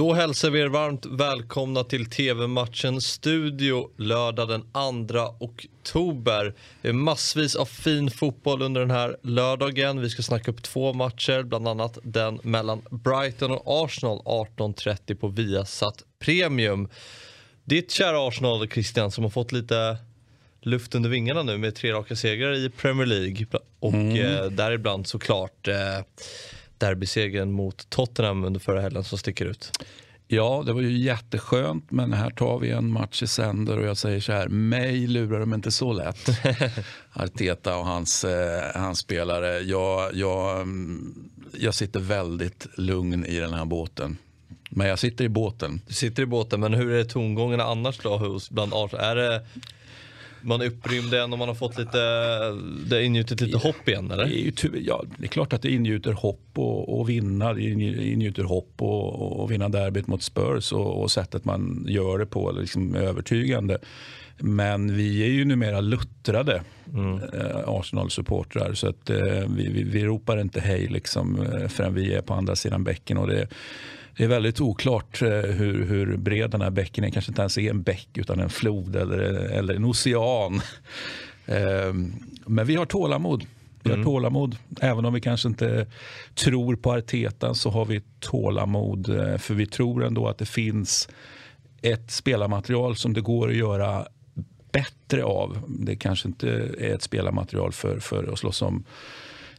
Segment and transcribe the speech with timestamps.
[0.00, 4.62] Då hälsar vi er varmt välkomna till TV-matchen Studio lördag den
[5.08, 6.54] 2 oktober.
[6.82, 10.00] Det är massvis av fin fotboll under den här lördagen.
[10.00, 15.28] Vi ska snacka upp två matcher, bland annat den mellan Brighton och Arsenal 18.30 på
[15.28, 16.88] Viasat Premium.
[17.64, 19.96] Ditt kära Arsenal, Christian, som har fått lite
[20.60, 23.46] luft under vingarna nu med tre raka segrar i Premier League
[23.80, 24.16] och mm.
[24.16, 25.76] eh, däribland såklart eh,
[26.80, 29.72] derbysegern mot Tottenham under förra helgen som sticker ut.
[30.32, 33.96] Ja, det var ju jätteskönt, men här tar vi en match i sänder och jag
[33.96, 36.28] säger så här, mig lurar de inte så lätt.
[37.12, 39.58] Arteta och hans, eh, hans spelare.
[39.58, 44.16] Jag, jag, mm, jag sitter väldigt lugn i den här båten.
[44.70, 45.80] Men jag sitter i båten.
[45.86, 49.04] Du sitter i båten, men hur är tongångarna annars då hos bland Arsenal?
[49.04, 49.46] Är det
[50.42, 51.98] man är upprymd igen och man har fått lite,
[52.86, 54.26] det har ingjutit lite hopp igen eller?
[54.26, 57.52] Det är, ja, det är klart att det ingjuter hopp och, och vinna.
[57.52, 62.26] Det ingjuter hopp och, och vinna derbyt mot Spurs och, och sättet man gör det
[62.26, 63.78] på liksom övertygande.
[64.42, 66.62] Men vi är ju numera luttrade
[66.94, 67.14] mm.
[67.16, 72.14] eh, Arsenal-supportrar så att eh, vi, vi, vi, ropar inte hej liksom, eh, förrän vi
[72.14, 73.18] är på andra sidan bäcken.
[73.18, 73.48] Och det,
[74.16, 77.10] det är väldigt oklart hur, hur bred den här bäcken är.
[77.10, 80.60] kanske inte ens är en bäck utan en flod eller, eller en ocean.
[82.46, 83.44] Men vi har tålamod.
[83.82, 84.04] Vi har mm.
[84.04, 84.56] tålamod.
[84.80, 85.86] Även om vi kanske inte
[86.34, 89.06] tror på Arteta så har vi tålamod.
[89.38, 91.08] För vi tror ändå att det finns
[91.82, 94.06] ett spelarmaterial som det går att göra
[94.72, 95.58] bättre av.
[95.68, 98.84] Det kanske inte är ett spelarmaterial för, för att slåss om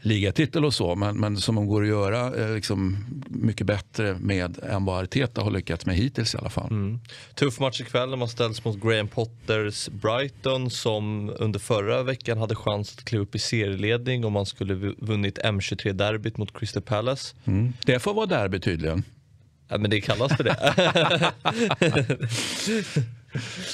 [0.00, 4.58] ligatitel och så, men, men som de går att göra eh, liksom, mycket bättre med
[4.62, 6.70] än vad Arteta har lyckats med hittills i alla fall.
[6.70, 7.00] Mm.
[7.34, 12.54] Tuff match ikväll när man ställs mot Graham Potters Brighton som under förra veckan hade
[12.54, 17.34] chans att kliva upp i serieledning om man skulle vunnit M23-derbyt mot Crystal Palace.
[17.44, 17.72] Mm.
[17.86, 19.02] Det får vara derby tydligen.
[19.68, 21.32] Ja, men det kallas för det.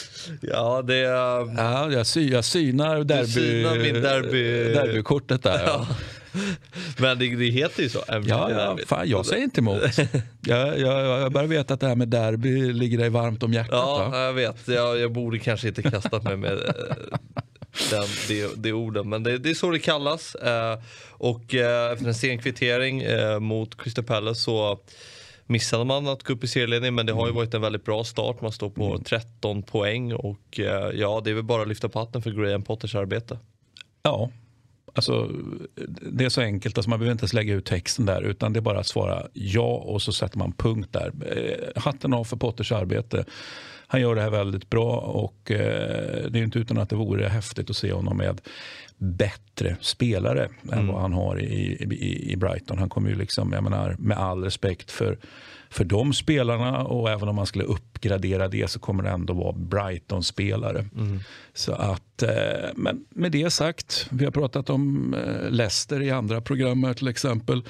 [0.40, 1.06] Ja, det...
[1.06, 1.54] Um...
[1.56, 4.72] Ja, jag, sy jag synar, derby, synar min derby...
[4.74, 5.62] derbykortet där.
[5.66, 5.86] Ja.
[6.98, 8.04] Men det, det, heter ju så.
[8.08, 9.82] Ja, ja fan, jag säger inte emot.
[10.40, 13.72] jag, jag, jag bara vet att det här med derby ligger dig varmt om hjärtat.
[13.72, 14.18] Ja, va?
[14.18, 14.68] jag vet.
[14.68, 17.18] Jag, jag borde kanske inte kastat mig med eh,
[17.90, 19.08] den, det, det orden.
[19.08, 20.34] Men det, det, är så det kallas.
[20.34, 20.78] Eh,
[21.10, 23.04] och eh, efter en sen kvittering
[23.40, 24.78] mot Crystal Palace så
[25.46, 27.36] missade man att gå upp i serieledning men det har ju mm.
[27.36, 28.40] varit en väldigt bra start.
[28.40, 29.62] Man står på 13 mm.
[29.62, 32.94] poäng och eh, ja, det är väl bara att lyfta på hatten för Graham Potters
[32.94, 33.38] arbete.
[34.02, 34.30] Ja,
[34.94, 35.30] alltså
[36.12, 36.78] det är så enkelt.
[36.78, 39.26] Alltså man behöver inte ens lägga ut texten där utan det är bara att svara
[39.32, 41.12] ja och så sätter man punkt där.
[41.36, 43.24] Eh, hatten av för Potters arbete.
[43.86, 47.28] Han gör det här väldigt bra och eh, det är inte utan att det vore
[47.28, 48.40] häftigt att se honom med
[48.98, 50.78] bättre spelare mm.
[50.78, 52.78] än vad han har i, i, i Brighton.
[52.78, 55.18] Han kommer ju liksom, jag menar, med all respekt för,
[55.70, 59.52] för de spelarna och även om man skulle uppgradera det så kommer det ändå vara
[59.52, 60.84] Brighton-spelare.
[60.96, 61.20] Mm.
[61.54, 62.30] Så att, eh,
[62.76, 67.62] men med det sagt, vi har pratat om eh, Leicester i andra program till exempel.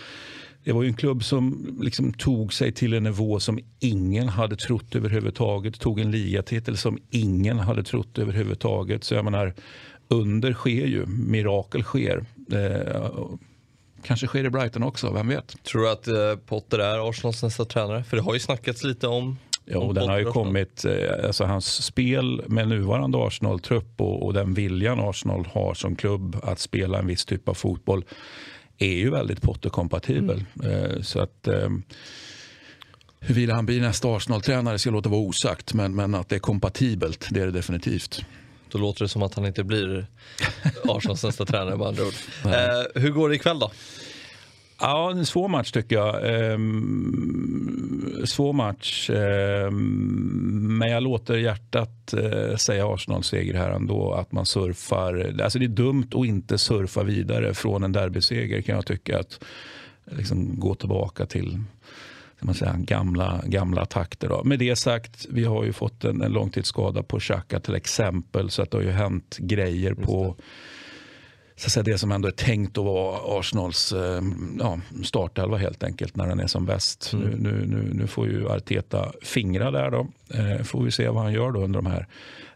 [0.64, 4.56] Det var ju en klubb som liksom tog sig till en nivå som ingen hade
[4.56, 5.80] trott överhuvudtaget.
[5.80, 9.04] Tog en ligatitel som ingen hade trott överhuvudtaget.
[9.04, 9.54] Så jag menar,
[10.08, 12.24] under sker ju, mirakel sker.
[12.52, 13.10] Eh,
[14.02, 15.62] kanske sker i Brighton också, vem vet?
[15.62, 18.04] Tror du att eh, Potter är Arsenals nästa tränare?
[18.04, 21.44] För det har ju snackats lite om Ja, och den har ju kommit, eh, alltså
[21.44, 26.98] hans spel med nuvarande Arsenal-trupp och, och, den viljan Arsenal har som klubb att spela
[26.98, 28.04] en viss typ av fotboll
[28.78, 30.44] är ju väldigt Potter-kompatibel.
[30.62, 30.72] Mm.
[30.72, 31.68] Eh, så att eh,
[33.20, 37.28] huruvida han blir nästa Arsenal-tränare ska låta vara osagt, men, men att det är kompatibelt,
[37.30, 38.24] det är det definitivt.
[38.74, 40.06] Då låter det som att han inte blir
[40.88, 42.12] Arsenals nästa tränare med andra ord.
[42.44, 43.70] Eh, hur går det ikväll då?
[44.80, 46.34] Ja, en svår match tycker jag.
[46.52, 49.10] Ehm, svår match.
[49.10, 54.12] Ehm, men jag låter hjärtat eh, säga Arsenal-seger här ändå.
[54.12, 55.40] Att man surfar.
[55.42, 59.18] Alltså det är dumt att inte surfa vidare från en derbyseger kan jag tycka.
[59.18, 59.44] Att
[60.04, 61.58] liksom gå tillbaka till
[62.40, 64.28] man säga, gamla, gamla takter.
[64.28, 64.44] Då.
[64.44, 68.50] Med det sagt, vi har ju fått en, en långtidsskada på Xhaka till exempel.
[68.50, 70.36] Så att det har ju hänt grejer på
[71.56, 74.22] så att säga, det som ändå är tänkt att vara Arsenals eh,
[74.58, 77.12] ja, startelva helt enkelt när den är som bäst.
[77.12, 77.30] Mm.
[77.30, 80.06] Nu, nu, nu, nu, får ju Arteta fingra där då.
[80.34, 82.06] Eh, får vi se vad han gör då under de här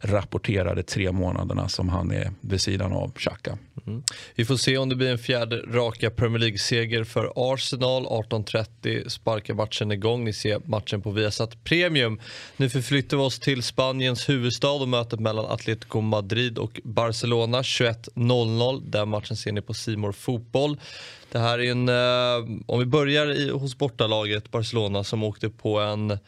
[0.00, 3.58] rapporterade tre månaderna som han är vid sidan av Xhaka.
[3.86, 4.02] Mm.
[4.34, 8.06] Vi får se om det blir en fjärde raka Premier League-seger för Arsenal.
[8.06, 10.24] 18.30 sparkar matchen igång.
[10.24, 12.20] Ni ser matchen på Viasat Premium.
[12.56, 18.87] Nu förflyttar vi oss till Spaniens huvudstad och mötet mellan Atletico Madrid och Barcelona 21.00.
[18.90, 20.80] Den matchen ser ni på Simor Fotboll.
[21.32, 25.80] Det här är en, eh, om vi börjar i, hos bortalaget Barcelona som åkte på
[25.80, 26.18] en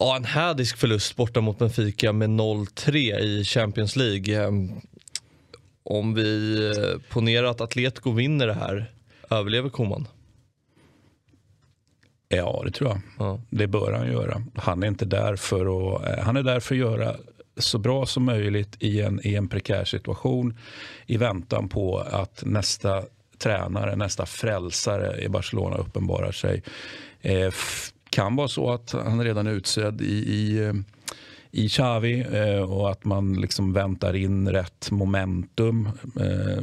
[0.00, 4.44] Ja, en hädisk förlust borta mot Benfica med 0-3 i Champions League.
[4.44, 4.50] Eh,
[5.82, 8.92] om vi eh, ponerar att Atletico vinner det här,
[9.30, 10.08] överlever Koman?
[12.28, 13.00] Ja, det tror jag.
[13.18, 13.40] Ja.
[13.50, 14.42] Det bör han göra.
[14.54, 17.16] Han är inte där för att, han är där för att göra
[17.56, 20.58] så bra som möjligt i en, i en prekär situation
[21.06, 23.02] i väntan på att nästa
[23.38, 26.62] tränare, nästa frälsare i Barcelona uppenbarar sig.
[27.20, 27.52] Eh,
[28.10, 30.72] kan vara så att han redan är utsedd i, i,
[31.50, 35.88] i Xavi eh, och att man liksom väntar in rätt momentum.
[36.20, 36.62] Eh,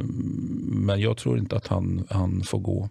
[0.66, 2.88] men jag tror inte att han, han får gå.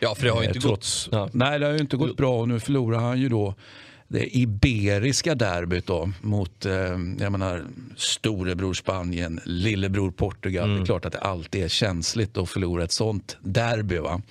[0.00, 1.14] Ja, för det har ju inte Eh, Trots, gått...
[1.14, 1.28] Ja.
[1.32, 3.54] Nej, det har ju inte gått bra och nu förlorar han ju då
[4.08, 6.72] det iberiska derbyt då, mot eh,
[7.18, 7.64] jag menar,
[7.96, 10.64] storebror Spanien, lillebror Portugal.
[10.64, 10.76] Mm.
[10.76, 13.98] Det är klart att det alltid är känsligt att förlora ett sånt derby.
[13.98, 14.22] Va?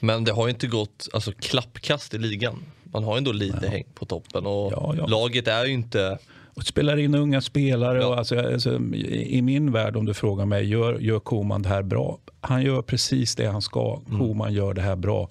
[0.00, 2.62] Men det har ju inte gått alltså, klappkast i ligan.
[2.84, 5.06] Man har ju ändå lite häng på toppen och Ja, ja.
[5.06, 6.18] laget är ju inte...
[6.54, 7.98] Och spelar in unga spelare.
[8.00, 8.06] Ja.
[8.06, 11.68] Och alltså, alltså, I i min värld, om du frågar mig, gör, gör Koman det
[11.68, 12.18] här bra?
[12.40, 14.00] Han gör precis det han ska.
[14.06, 14.18] Mm.
[14.18, 15.28] Koman gör det här bra.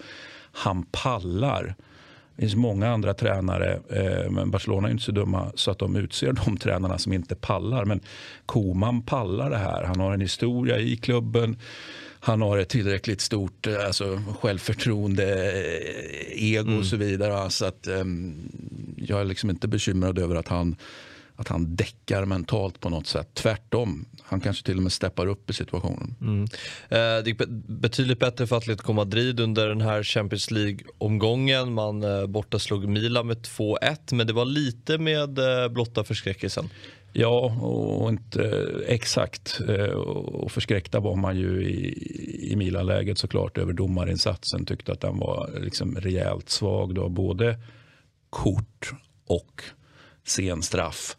[0.51, 1.75] Han pallar.
[2.35, 5.95] Det finns många andra tränare, eh, men Barcelona är inte så dumma så att de
[5.95, 7.85] utser de tränarna som inte pallar.
[7.85, 7.99] Men
[8.45, 9.83] Koman pallar det här.
[9.83, 11.57] Han har en historia i klubben.
[12.19, 17.49] Han har ett tillräckligt stort eh, alltså, självförtroende, eh, ego och så vidare.
[17.49, 18.33] Så att, ehm,
[18.97, 20.75] jag är liksom inte bekymrad över att han,
[21.35, 23.29] att han däckar mentalt på något sätt.
[23.33, 24.05] Tvärtom.
[24.23, 26.15] Han kanske till och med steppar upp i situationen.
[26.21, 26.43] Mm.
[26.89, 31.73] Eh, det gick be- betydligt bättre för Atletico Madrid under den här Champions League-omgången.
[31.73, 36.69] Man eh, borta slog Milan med 2-1 men det var lite med eh, blotta förskräckelsen.
[37.13, 39.59] Ja, och inte eh, exakt.
[40.25, 44.65] Och förskräckta var man ju i, i Milan-läget såklart över domarinsatsen.
[44.65, 46.95] Tyckte att den var liksom rejält svag.
[46.95, 47.09] Då.
[47.09, 47.59] Både
[48.29, 48.91] kort
[49.27, 49.63] och
[50.27, 51.16] sen straff.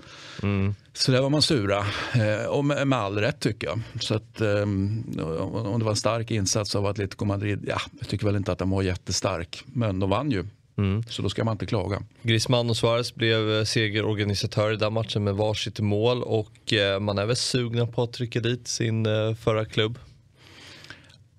[0.93, 1.79] Så där var man sura.
[2.15, 3.81] Eh, Och med, med all rätt tycker jag.
[4.03, 8.37] Så att, om det var en stark insats av Atletico Madrid, ja, jag tycker väl
[8.37, 9.63] inte att den var jättestark.
[9.67, 10.45] Men de vann ju.
[11.09, 12.03] Så då ska man inte klaga.
[12.23, 17.19] Griezmann och Suarez blev eh, segerorganisatörer i den matchen med varsitt mål och eh, man
[17.19, 19.07] är väl sugna på att trycka dit sin
[19.41, 19.99] förra klubb.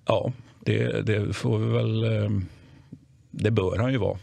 [0.06, 2.04] Ja, det, det får vi väl...
[2.24, 2.30] eh,
[3.30, 4.18] Det bör han ju vara.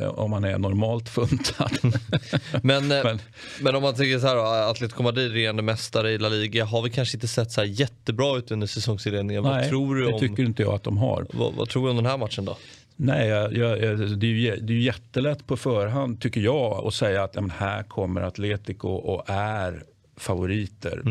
[0.00, 1.70] Eh, Om han är normalt funtad.
[2.62, 3.18] Men, eh, Men-
[3.60, 6.82] men om man tänker så här då, Atletico Madrid regerande mästare i La Liga har
[6.82, 9.42] vi kanske inte sett så här jättebra ut under säsongsinledningen.
[9.42, 11.26] Vad tror du det om, tycker inte jag att de har.
[11.32, 12.56] vad, vad tror du om den här matchen då?
[12.96, 13.78] Nej, jag, jag,
[14.18, 17.82] det, är ju, det är jättelätt på förhand, tycker jag, att säga att men här
[17.82, 19.84] kommer Atletico och är
[20.16, 21.02] favoriter.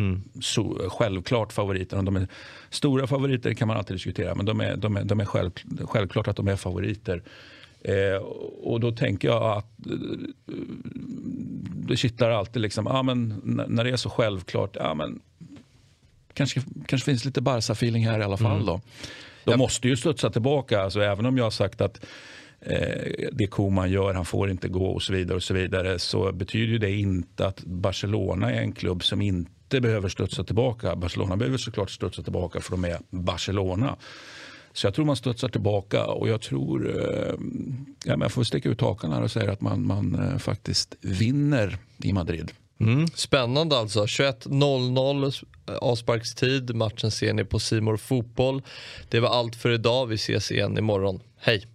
[0.42, 1.98] Så, självklart favoriter.
[1.98, 2.28] Om de är
[2.70, 5.52] stora favoriter kan man alltid diskutera, men de är, de är, de är själv,
[5.84, 7.24] självklart att de är favoriter.
[7.82, 8.16] Eh,
[8.64, 9.96] och då tänker jag att eh,
[11.88, 12.62] det kittlar alltid.
[12.62, 15.20] Liksom, ja, men, när det är så självklart, ja, men,
[16.34, 18.66] kanske, kanske finns lite Barca-feeling här i alla fall.
[18.66, 18.82] Då.
[19.44, 22.06] De måste ju studsa tillbaka, alltså, även om jag har sagt att
[22.62, 25.36] eh, det Koman gör, han får inte gå och så vidare.
[25.36, 29.82] och Så vidare så betyder ju det inte att Barcelona är en klubb som inte
[29.82, 30.96] behöver studsa tillbaka.
[30.96, 33.98] Barcelona behöver såklart studsa tillbaka för de är Barcelona.
[34.74, 37.34] Så jag tror man studsar tillbaka och jag tror, eh,
[38.06, 40.96] ja, men jag får sticka ut hakan här och säga att man, man eh, faktiskt
[41.02, 42.52] vinner i Madrid.
[42.80, 43.08] Mm.
[43.08, 44.04] Spännande alltså.
[44.06, 46.76] 21.00 eh, avsparkstid.
[46.76, 48.62] Matchen ser ni på Simor Fotboll.
[49.10, 50.08] Det var allt för idag.
[50.08, 51.20] Vi ses igen imorgon.
[51.38, 51.66] Hej!